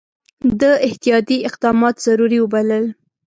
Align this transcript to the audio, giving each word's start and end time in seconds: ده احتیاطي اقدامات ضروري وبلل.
ده 0.59 0.71
احتیاطي 0.87 1.35
اقدامات 1.49 1.95
ضروري 2.07 2.39
وبلل. 2.41 2.85